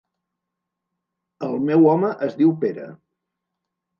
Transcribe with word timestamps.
El 1.49 1.53
meu 1.67 1.85
home 1.91 2.11
es 2.29 2.39
diu 2.39 2.53
Pere. 2.65 2.87